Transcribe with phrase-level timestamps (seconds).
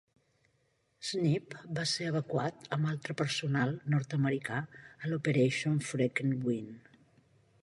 [1.09, 6.95] Snepp va ser evacuat amb altre personal nord-americà a l'Operation Frequent Wind.